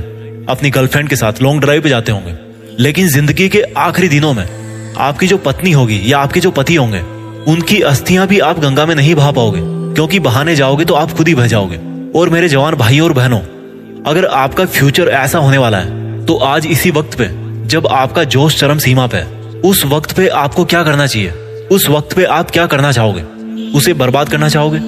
अपनी 0.50 0.70
गर्लफ्रेंड 0.70 1.10
के 1.10 1.16
साथ 1.16 1.42
लॉन्ग 1.42 1.62
ड्राइव 1.62 1.82
पे 1.82 1.90
जाते 1.90 2.12
होंगे, 2.12 2.34
लेकिन 2.80 3.08
ज़िंदगी 3.08 3.48
के 3.50 3.62
आखिरी 3.78 4.08
दिनों 4.10 4.34
में 4.34 4.46
आपकी 5.00 5.28
जो 5.28 5.38
पत्नी 5.38 5.72
होगी 5.72 6.02
या 6.06 6.20
आपके 6.20 6.40
जो 6.40 6.52
पति 6.52 6.76
होंगे, 6.76 7.00
उनकी 7.48 7.80
अस्थियाँ 7.82 8.28
भी 8.28 8.40
आप 8.42 8.60
गंगा 8.60 8.86
में 8.86 8.96
नहीं 8.96 9.14
बहा 9.16 9.32
पाओगे, 9.32 9.60
क्योंकि 9.96 10.20
बहाने 10.20 10.56
जाओगे 10.56 10.86
तो 10.86 10.94
आप 10.94 11.12
खुद 11.12 11.28
ही 11.28 11.36
बह 11.36 11.48
जाओगे। 11.48 11.80
और 12.16 12.30
मेरे 12.30 12.50
जवान 12.50 12.76
भाई 12.76 13.00
और 13.00 13.14
बहनों, 13.14 13.40
अगर 14.06 14.26
आपका 14.26 14.66
फ्यूचर 14.68 15.10
ऐसा 15.10 15.40
होने 15.40 15.58
वाला 15.58 15.78
है 15.78 16.26
तो 16.26 16.36
आज 16.46 16.66
इसी 16.68 16.92
वक्त 16.92 17.18
पे, 17.18 17.30
जब 17.68 17.88
आपका 17.90 18.24
जोश 18.26 18.60
चरम 18.60 18.78
सीमा 18.78 19.08
पे 19.08 19.24
उस 19.64 19.84
वक्त 19.86 20.12
पे 20.12 20.28
आपको 20.28 20.66
क्या 20.66 20.84
करना 20.84 21.06
चाहिए? 21.08 21.30
उस 21.72 21.88
वक्त 21.90 22.16
पे 22.16 22.24
आप 22.32 22.52
क्या 22.52 22.66
करना 22.66 22.92
चाहोगे? 22.92 23.22
उसे 23.72 23.94
बर्बाद 23.94 24.30
करना 24.30 24.50
चाहोगे? 24.50 24.80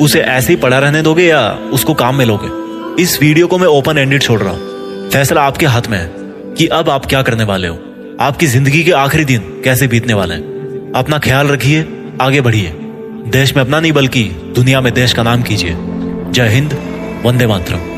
उसे 0.00 0.20
ऐसे 0.20 0.52
ही 0.52 0.56
पड़ा 0.56 0.78
रहने 0.78 1.02
दोगे 1.02 1.24
या 1.24 1.50
उसको 1.50 1.94
काम 1.94 2.16
में 2.16 2.24
लोगे? 2.24 2.64
इस 3.02 3.22
वीडियो 3.22 3.46
को 3.46 3.58
मैं 3.58 3.66
ओपन 3.66 3.98
एंडेड 3.98 4.22
छोड़ 4.22 4.40
रहा 4.40 4.52
हूँ। 4.52 4.74
फैसला 5.10 5.42
आपके 5.42 5.66
हाथ 5.66 5.82
में 5.88 5.98
है 5.98 6.12
कि 6.54 6.66
अब 6.66 6.90
आप 6.90 7.06
क्या 7.06 7.22
करने 7.22 7.44
वाले 7.44 7.68
हो? 7.68 7.78
आपकी 8.20 8.46
ज़िंदगी 8.46 8.84
के 8.84 8.90
आखिरी 8.90 9.24
दिन 9.24 9.40
कैसे 9.40 9.86
बीतने 9.86 10.14
वाले 10.14 10.34
हैं? 10.34 10.92
अपना 10.96 11.18
ख्याल 11.18 11.48
रखिए, 11.48 11.88
आगे 12.20 12.40
बढ़िए। 12.40 12.72
देश 13.26 13.56
में 13.56 13.64
अपना 13.64 13.80
नहीं, 13.80 13.92
बल्कि 13.92 14.24
दुनिया 14.54 14.80
में 14.80 14.94
देश 14.94 15.12
का 15.12 15.22
नाम 15.22 15.42
कीजिए। 15.42 15.76
जय 16.32 16.48
हिंद, 16.48 16.78
वंदे 17.24 17.46
मातरम। 17.46 17.93